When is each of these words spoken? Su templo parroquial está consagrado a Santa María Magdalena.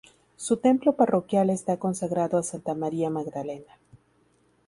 Su 0.35 0.57
templo 0.57 0.93
parroquial 0.95 1.51
está 1.51 1.77
consagrado 1.77 2.39
a 2.39 2.41
Santa 2.41 2.73
María 2.73 3.11
Magdalena. 3.11 3.77